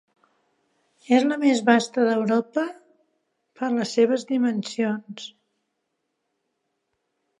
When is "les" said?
3.77-3.93